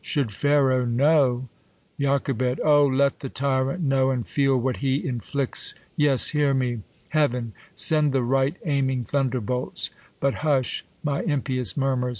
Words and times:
Should 0.00 0.30
Pharaoh 0.30 0.86
knoAv! 0.86 1.48
Joch, 2.00 2.62
O! 2.64 2.86
let 2.86 3.18
the 3.18 3.28
tyrant 3.28 3.82
know, 3.82 4.10
And 4.12 4.24
feel 4.28 4.56
what 4.56 4.76
he 4.76 5.04
inflicts! 5.04 5.74
Yes, 5.96 6.28
hear 6.28 6.54
me, 6.54 6.82
Kcav'n!» 7.12 7.50
Send 7.88 8.12
the 8.12 8.22
right 8.22 8.56
aiming 8.64 9.02
thunderbolts 9.06 9.90
But 10.20 10.34
hush, 10.34 10.84
My 11.02 11.22
impious 11.24 11.76
murmurs 11.76 12.16